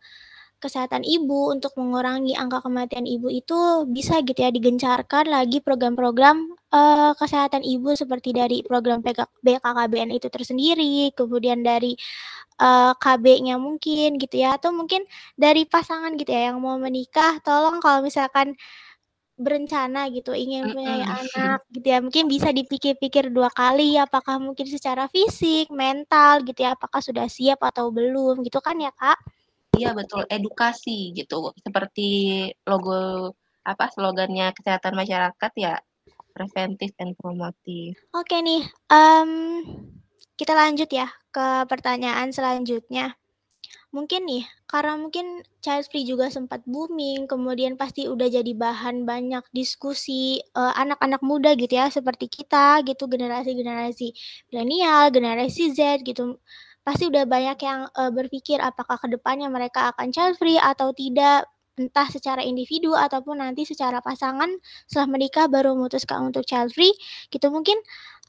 [0.58, 7.12] kesehatan ibu, untuk mengurangi angka kematian ibu itu bisa gitu ya digencarkan lagi program-program uh,
[7.14, 9.00] kesehatan ibu seperti dari program
[9.42, 11.94] BKKBN itu tersendiri, kemudian dari
[12.62, 15.06] uh, KB-nya mungkin gitu ya, atau mungkin
[15.38, 18.58] dari pasangan gitu ya yang mau menikah, tolong kalau misalkan
[19.38, 25.06] berencana gitu ingin punya anak gitu ya mungkin bisa dipikir-pikir dua kali apakah mungkin secara
[25.06, 29.14] fisik mental gitu ya apakah sudah siap atau belum gitu kan ya kak
[29.78, 30.26] iya betul.
[30.26, 31.54] Edukasi gitu.
[31.62, 32.08] Seperti
[32.66, 35.78] logo apa slogannya kesehatan masyarakat ya
[36.34, 37.94] preventif and promotif.
[38.10, 39.30] Oke nih um,
[40.34, 43.14] kita lanjut ya ke pertanyaan selanjutnya.
[43.88, 49.40] Mungkin nih, karena mungkin child free juga sempat booming, kemudian pasti udah jadi bahan banyak
[49.48, 54.12] diskusi anak anak-anak muda gitu ya, seperti kita gitu, generasi-generasi
[54.52, 56.36] milenial, generasi Z gitu.
[56.88, 61.44] Pasti udah banyak yang uh, berpikir apakah ke depannya mereka akan child free atau tidak,
[61.77, 64.48] entah secara individu ataupun nanti secara pasangan
[64.88, 66.96] setelah menikah baru memutuskan untuk child free
[67.29, 67.53] gitu.
[67.53, 67.77] Mungkin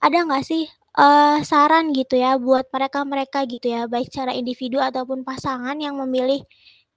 [0.04, 0.68] ada nggak sih
[1.00, 6.44] uh, saran gitu ya buat mereka-mereka gitu ya, baik secara individu ataupun pasangan yang memilih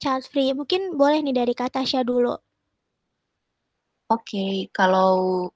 [0.03, 0.51] child free.
[0.51, 2.35] Mungkin boleh nih dari Kak Tasya dulu.
[4.11, 5.47] Oke, kalau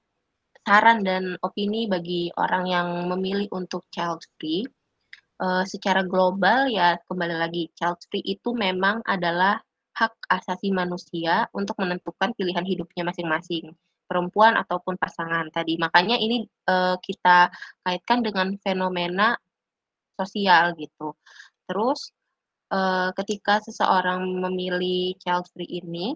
[0.63, 4.63] saran dan opini bagi orang yang memilih untuk child free,
[5.41, 9.61] uh, secara global ya kembali lagi child free itu memang adalah
[9.97, 13.73] hak asasi manusia untuk menentukan pilihan hidupnya masing-masing
[14.05, 15.75] perempuan ataupun pasangan tadi.
[15.81, 17.49] Makanya ini uh, kita
[17.81, 19.35] kaitkan dengan fenomena
[20.13, 21.17] sosial gitu.
[21.65, 22.13] Terus
[22.71, 26.13] uh, ketika seseorang memilih child free ini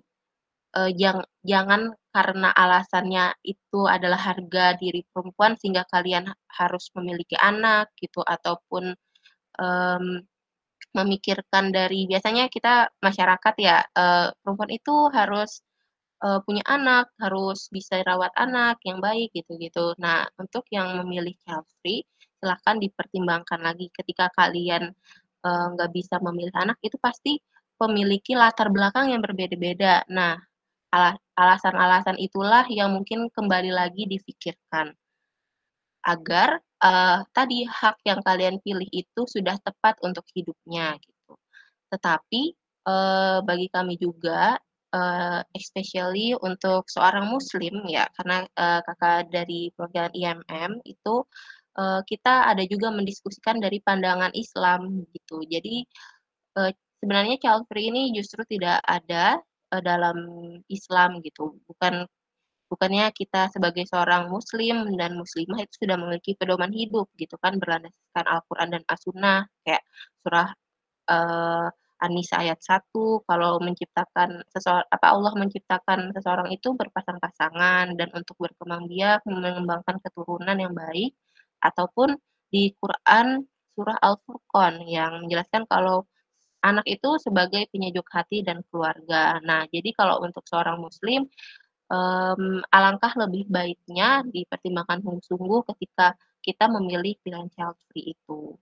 [0.78, 7.92] uh, jang, jangan karena alasannya itu adalah harga diri perempuan sehingga kalian harus memiliki anak
[8.00, 8.96] gitu ataupun
[9.60, 10.24] um,
[10.92, 15.64] memikirkan dari biasanya kita masyarakat ya uh, perempuan itu harus
[16.24, 19.96] uh, punya anak, harus bisa rawat anak yang baik gitu-gitu.
[19.98, 22.04] Nah, untuk yang memilih child free,
[22.40, 24.94] silahkan dipertimbangkan lagi ketika kalian
[25.46, 27.40] uh, nggak bisa memilih anak itu pasti
[27.82, 30.06] memiliki latar belakang yang berbeda-beda.
[30.12, 30.38] Nah,
[31.40, 34.92] alasan-alasan itulah yang mungkin kembali lagi difikirkan
[36.04, 41.34] agar uh, tadi hak yang kalian pilih itu sudah tepat untuk hidupnya gitu.
[41.94, 42.42] Tetapi
[42.90, 44.58] uh, bagi kami juga
[44.96, 51.24] uh, especially untuk seorang muslim ya, karena, uh, Kakak dari program IMM itu,
[51.80, 55.44] uh, kita ada juga mendiskusikan dari pandangan Islam gitu.
[55.48, 55.88] Jadi,
[56.60, 59.40] uh, sebenarnya child free ini justru tidak ada,
[59.72, 60.20] dalam
[60.68, 62.04] Islam gitu, bukan
[62.72, 68.26] bukannya kita sebagai seorang muslim dan muslimah itu sudah memiliki pedoman hidup gitu kan berlandaskan
[68.26, 69.84] Al-Qur'an dan As-Sunnah kayak
[70.24, 70.50] surah,
[71.12, 71.68] uh,
[72.02, 72.96] An-Nisa ayat 1
[73.28, 80.58] kalau menciptakan seseorang apa Allah menciptakan seseorang itu berpasang-pasangan dan untuk berkembang biak mengembangkan keturunan
[80.58, 81.14] yang baik
[81.62, 82.18] ataupun
[82.50, 83.46] di Quran
[83.78, 86.10] surah Al-Furqan yang menjelaskan kalau
[86.62, 89.42] anak itu sebagai penyejuk hati dan keluarga.
[89.42, 91.26] Nah, jadi kalau untuk seorang muslim
[91.92, 98.56] um, alangkah lebih baiknya dipertimbangkan sungguh-sungguh ketika kita memilih pilihan child free itu.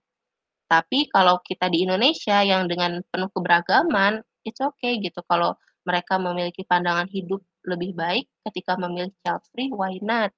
[0.66, 5.54] Tapi kalau kita di Indonesia yang dengan penuh keberagaman, it's okay gitu kalau
[5.86, 10.30] mereka memiliki pandangan hidup lebih baik ketika memilih child free, why not?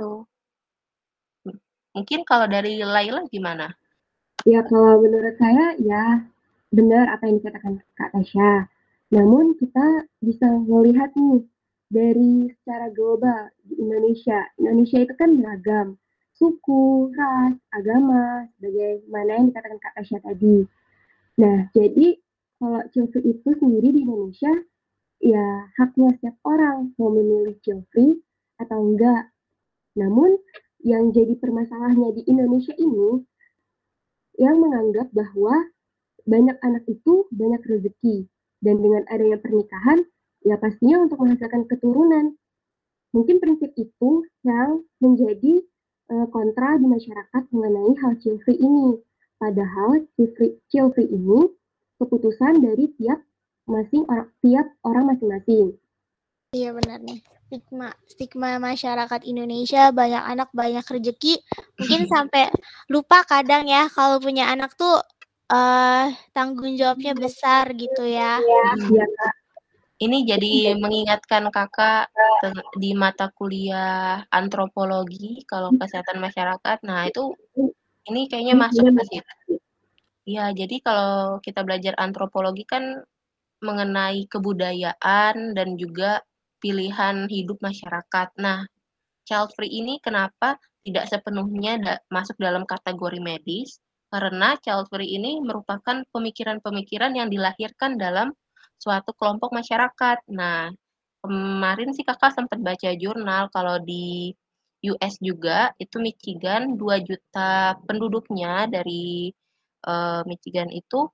[0.00, 0.24] Tuh.
[1.96, 3.72] Mungkin kalau dari Laila gimana?
[4.44, 6.28] Ya kalau menurut saya ya
[6.68, 8.68] benar apa yang dikatakan Kak Tasya.
[9.16, 11.46] Namun kita bisa melihat nih
[11.86, 14.46] dari secara global di Indonesia.
[14.58, 15.88] Indonesia itu kan beragam
[16.36, 20.68] suku, ras, agama, sebagaimana yang dikatakan Kak Tasya tadi.
[21.40, 22.20] Nah, jadi
[22.60, 24.52] kalau children itu sendiri di Indonesia,
[25.20, 28.20] ya haknya setiap orang mau memilih children
[28.60, 29.32] atau enggak.
[29.96, 30.36] Namun,
[30.84, 33.24] yang jadi permasalahannya di Indonesia ini,
[34.36, 35.72] yang menganggap bahwa
[36.28, 38.28] banyak anak itu banyak rezeki.
[38.60, 40.04] Dan dengan adanya pernikahan,
[40.46, 42.38] ya pastinya untuk menghasilkan keturunan.
[43.10, 45.66] Mungkin prinsip itu yang menjadi
[46.14, 49.02] uh, kontra di masyarakat mengenai hal chill free ini.
[49.42, 50.06] Padahal
[50.94, 51.50] free ini
[51.98, 53.20] keputusan dari tiap
[53.66, 55.74] masing orang tiap orang masing-masing.
[56.54, 57.20] Iya benar nih.
[57.46, 61.42] Stigma stigma masyarakat Indonesia banyak anak banyak rezeki.
[61.82, 62.48] Mungkin sampai
[62.86, 65.02] lupa kadang ya kalau punya anak tuh
[65.50, 68.38] uh, tanggung jawabnya besar gitu ya.
[68.38, 69.06] Iya, iya
[69.96, 72.12] ini jadi mengingatkan Kakak
[72.76, 76.84] di mata kuliah antropologi kalau kesehatan masyarakat.
[76.84, 77.32] Nah, itu
[78.12, 79.32] ini kayaknya masuk ke situ.
[80.26, 82.98] Iya, jadi kalau kita belajar antropologi kan
[83.64, 86.20] mengenai kebudayaan dan juga
[86.60, 88.28] pilihan hidup masyarakat.
[88.36, 88.68] Nah,
[89.24, 93.80] child free ini kenapa tidak sepenuhnya da masuk dalam kategori medis?
[94.12, 98.36] Karena child free ini merupakan pemikiran-pemikiran yang dilahirkan dalam
[98.78, 100.18] suatu kelompok masyarakat.
[100.32, 100.70] Nah,
[101.24, 104.32] kemarin sih Kakak sempat baca jurnal kalau di
[104.86, 109.32] US juga itu Michigan 2 juta penduduknya dari
[109.88, 111.08] uh, Michigan itu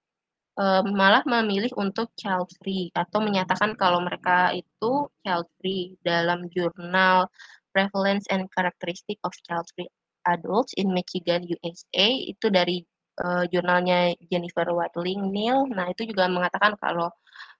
[0.60, 7.30] uh, malah memilih untuk child free atau menyatakan kalau mereka itu child free dalam jurnal
[7.72, 9.88] Prevalence and Characteristic of Child Free
[10.28, 12.84] Adults in Michigan, USA itu dari
[13.20, 15.68] uh, jurnalnya Jennifer Watling Neal.
[15.68, 17.12] Nah itu juga mengatakan kalau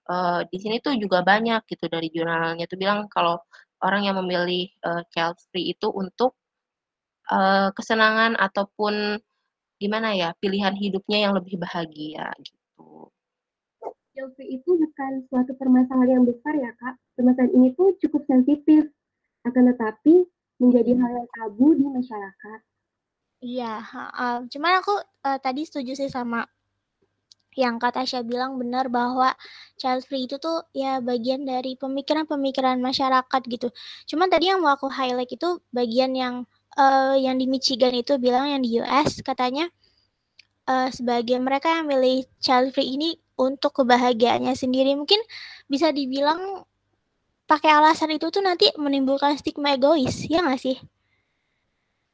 [0.09, 3.37] uh, di sini tuh juga banyak gitu dari jurnalnya tuh bilang kalau
[3.83, 6.39] orang yang memilih uh, child free itu untuk
[7.29, 9.19] uh, kesenangan ataupun
[9.77, 13.11] gimana ya pilihan hidupnya yang lebih bahagia gitu.
[14.15, 16.95] Child free itu bukan suatu permasalahan yang besar ya kak.
[17.19, 18.87] Permasalahan ini tuh cukup sensitif
[19.43, 20.23] akan tetapi
[20.63, 22.59] menjadi hal yang tabu di masyarakat.
[23.43, 23.73] Iya,
[24.23, 24.93] uh, cuman aku
[25.27, 26.39] uh, tadi setuju sih sama
[27.53, 29.29] yang kata Tasya bilang benar bahwa
[29.77, 33.67] child free itu tuh ya bagian dari pemikiran-pemikiran masyarakat gitu.
[34.09, 36.35] Cuman tadi yang mau aku highlight itu bagian yang
[36.79, 39.69] uh, yang di Michigan itu bilang yang di US katanya
[40.71, 45.19] uh, sebagian mereka yang milih child free ini untuk kebahagiaannya sendiri mungkin
[45.69, 46.65] bisa dibilang
[47.45, 50.77] pakai alasan itu tuh nanti menimbulkan stigma egois, ya nggak sih?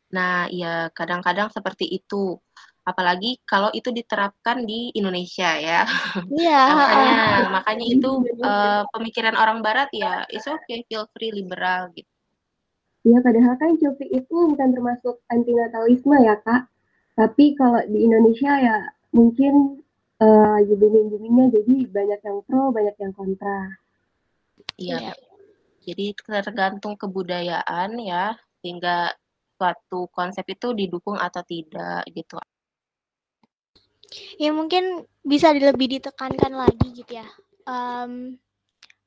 [0.10, 2.38] Nah, ya kadang-kadang seperti itu.
[2.86, 5.86] Apalagi kalau itu diterapkan di Indonesia ya.
[6.34, 6.62] Iya.
[6.82, 7.22] makanya,
[7.62, 8.10] makanya itu
[8.42, 12.10] uh, pemikiran orang Barat ya, it's okay, feel free, liberal gitu.
[13.08, 16.68] Ya, padahal kan Cofi itu bukan termasuk antinatalisme ya, Kak.
[17.16, 18.78] Tapi kalau di Indonesia ya
[19.16, 19.80] mungkin
[20.20, 23.60] uh, lagi booming-boomingnya jadi banyak yang pro, banyak yang kontra.
[24.76, 24.98] Iya.
[25.00, 25.14] iya.
[25.80, 29.16] Jadi tergantung kebudayaan ya, sehingga
[29.60, 32.40] suatu konsep itu didukung atau tidak gitu.
[34.40, 37.28] Ya mungkin bisa lebih ditekankan lagi gitu ya.
[37.68, 38.40] Um,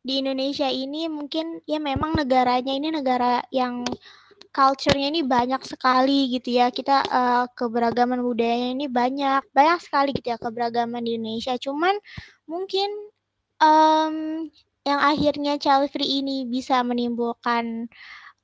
[0.04, 3.82] di Indonesia ini mungkin ya memang negaranya ini negara yang
[4.52, 6.68] culture-nya ini banyak sekali gitu ya.
[6.68, 11.56] Kita uh, keberagaman budayanya ini banyak, banyak sekali gitu ya keberagaman di Indonesia.
[11.56, 11.96] Cuman
[12.44, 12.92] mungkin
[13.58, 14.46] um,
[14.82, 17.86] yang akhirnya child free ini bisa menimbulkan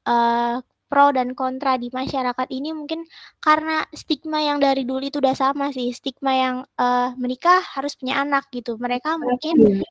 [0.07, 3.05] uh, pro dan kontra di masyarakat ini mungkin
[3.45, 5.93] karena stigma yang dari dulu itu udah sama sih.
[5.93, 8.80] Stigma yang uh, menikah harus punya anak gitu.
[8.80, 9.84] Mereka mungkin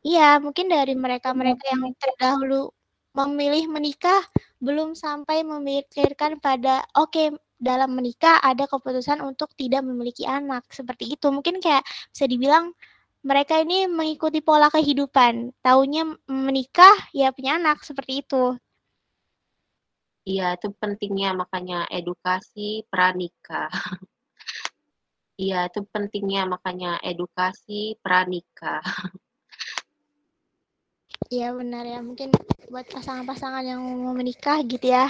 [0.00, 2.72] iya mungkin dari mereka mereka yang terdahulu
[3.12, 4.22] memilih menikah
[4.62, 7.26] belum sampai memikirkan pada oke okay,
[7.60, 10.64] dalam menikah ada keputusan untuk tidak memiliki anak.
[10.72, 11.28] Seperti itu.
[11.28, 12.72] Mungkin kayak bisa dibilang
[13.20, 15.52] mereka ini mengikuti pola kehidupan.
[15.60, 17.84] Taunya menikah, ya punya anak.
[17.84, 18.56] Seperti itu.
[20.30, 23.70] Iya, itu pentingnya makanya edukasi pranikah.
[25.40, 28.84] Iya, itu pentingnya makanya edukasi pranikah.
[31.32, 32.28] Iya benar ya, mungkin
[32.68, 35.08] buat pasangan-pasangan yang mau menikah gitu ya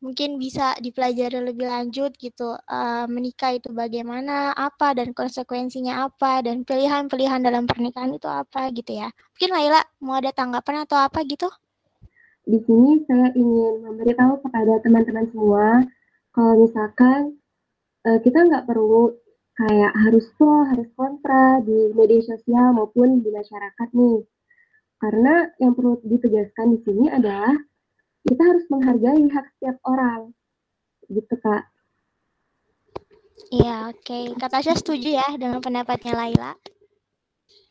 [0.00, 6.64] mungkin bisa dipelajari lebih lanjut gitu uh, menikah itu bagaimana apa dan konsekuensinya apa dan
[6.64, 11.52] pilihan-pilihan dalam pernikahan itu apa gitu ya mungkin Laila mau ada tanggapan atau apa gitu
[12.50, 15.86] di sini saya ingin memberitahu kepada teman-teman semua
[16.34, 17.38] kalau misalkan
[18.04, 19.14] uh, kita nggak perlu
[19.54, 24.18] kayak harus pro harus kontra di media sosial maupun di masyarakat nih
[24.98, 27.54] karena yang perlu ditegaskan di sini adalah
[28.26, 30.34] kita harus menghargai hak setiap orang
[31.06, 31.70] gitu kak
[33.50, 34.04] Iya, oke.
[34.04, 34.24] Okay.
[34.36, 36.52] Kak Tasya setuju ya dengan pendapatnya Laila?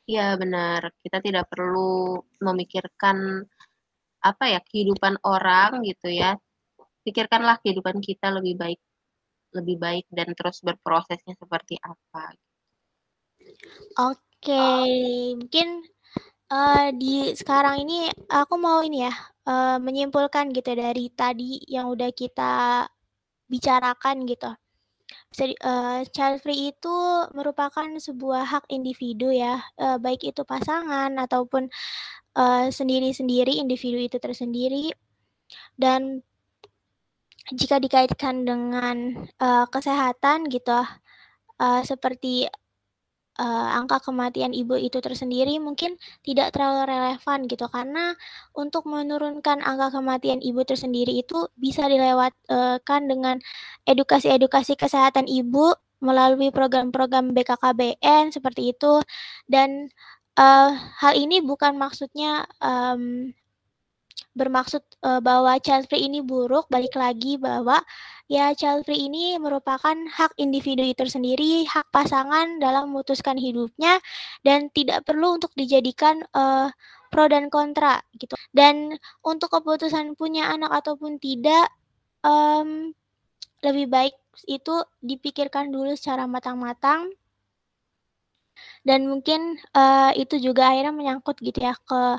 [0.10, 0.92] Iya, benar.
[1.00, 3.46] Kita tidak perlu memikirkan
[4.20, 6.36] apa ya kehidupan orang gitu ya.
[7.04, 8.80] Pikirkanlah kehidupan kita lebih baik,
[9.56, 12.36] lebih baik dan terus berprosesnya seperti apa.
[13.98, 14.20] Oke,
[14.52, 15.34] okay.
[15.40, 15.84] mungkin
[16.52, 19.14] uh, di sekarang ini aku mau ini ya
[19.48, 22.86] uh, menyimpulkan gitu dari tadi yang udah kita
[23.50, 24.52] bicarakan gitu.
[25.30, 26.98] Bisa uh, child free itu
[27.34, 31.70] merupakan sebuah hak individu ya, uh, baik itu pasangan ataupun
[32.40, 34.96] uh, sendiri-sendiri individu itu tersendiri.
[35.76, 36.24] Dan
[37.52, 40.80] jika dikaitkan dengan uh, kesehatan gitu,
[41.60, 42.48] uh, seperti
[43.40, 48.14] uh, angka kematian ibu itu tersendiri mungkin tidak terlalu relevan gitu karena
[48.54, 53.40] untuk menurunkan angka kematian ibu tersendiri itu bisa dilewatkan dengan
[53.88, 59.04] edukasi-edukasi kesehatan ibu melalui program-program BKKBN seperti itu
[59.52, 59.92] dan
[60.40, 60.72] uh,
[61.04, 63.36] hal ini bukan maksudnya um,
[64.36, 67.84] bermaksud uh, bahwa child free ini buruk, balik lagi bahwa
[68.32, 74.00] ya child free ini merupakan hak individu itu sendiri, hak pasangan dalam memutuskan hidupnya
[74.48, 76.72] dan tidak perlu untuk dijadikan uh,
[77.12, 78.38] pro dan kontra gitu.
[78.56, 81.68] Dan untuk keputusan punya anak ataupun tidak
[82.24, 82.96] um,
[83.60, 84.16] lebih baik
[84.48, 87.12] itu dipikirkan dulu secara matang-matang
[88.90, 92.18] dan mungkin uh, itu juga akhirnya menyangkut gitu ya ke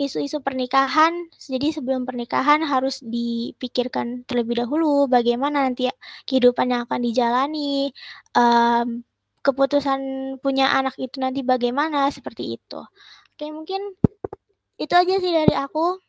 [0.00, 1.12] isu-isu pernikahan.
[1.36, 5.92] Jadi sebelum pernikahan harus dipikirkan terlebih dahulu bagaimana nanti
[6.24, 7.92] kehidupan yang akan dijalani,
[8.32, 9.04] um,
[9.44, 10.00] keputusan
[10.40, 12.80] punya anak itu nanti bagaimana seperti itu.
[13.36, 13.80] Oke mungkin
[14.80, 16.00] itu aja sih dari aku.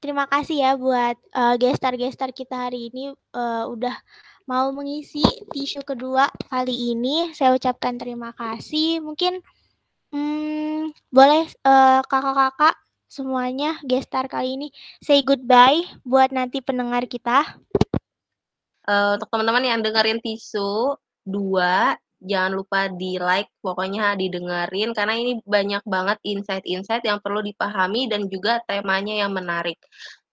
[0.00, 3.96] Terima kasih ya buat uh, gestar-gestar kita hari ini uh, udah
[4.44, 7.32] mau mengisi tisu kedua kali ini.
[7.32, 9.00] Saya ucapkan terima kasih.
[9.00, 9.40] Mungkin
[10.12, 12.76] hmm, boleh kakak kakak-kakak
[13.08, 14.68] semuanya gestar kali ini
[14.98, 17.58] say goodbye buat nanti pendengar kita.
[18.84, 25.40] Uh, untuk teman-teman yang dengerin tisu dua jangan lupa di like pokoknya didengerin karena ini
[25.44, 29.80] banyak banget insight-insight yang perlu dipahami dan juga temanya yang menarik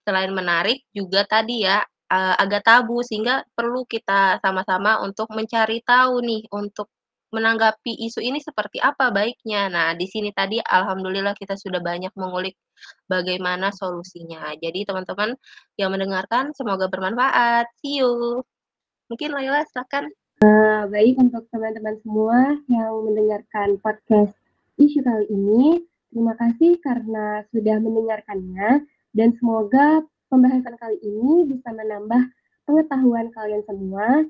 [0.03, 6.20] selain menarik juga tadi ya uh, agak tabu sehingga perlu kita sama-sama untuk mencari tahu
[6.20, 6.91] nih untuk
[7.32, 9.72] menanggapi isu ini seperti apa baiknya.
[9.72, 12.59] Nah, di sini tadi alhamdulillah kita sudah banyak mengulik
[13.07, 14.51] bagaimana solusinya.
[14.59, 15.39] Jadi teman-teman
[15.80, 17.72] yang mendengarkan semoga bermanfaat.
[17.80, 18.43] See you.
[19.07, 20.12] Mungkin Laila silakan.
[20.41, 24.34] Uh, baik untuk teman-teman semua yang mendengarkan podcast
[24.82, 28.82] isu kali ini, terima kasih karena sudah mendengarkannya
[29.14, 30.01] dan semoga
[30.32, 32.32] pembahasan kali ini bisa menambah
[32.64, 34.24] pengetahuan kalian semua.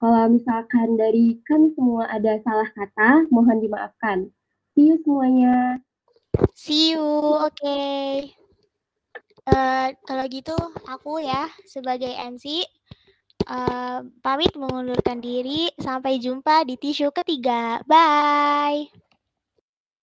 [0.00, 4.28] Kalau misalkan dari kami semua ada salah kata, mohon dimaafkan.
[4.76, 5.80] See you semuanya.
[6.56, 7.04] See you,
[7.40, 7.52] oke.
[7.56, 8.36] Okay.
[9.48, 12.64] Uh, eh, kalau gitu aku ya sebagai MC
[13.48, 15.68] uh, pamit mengundurkan diri.
[15.76, 17.84] Sampai jumpa di tisu ketiga.
[17.84, 19.09] Bye.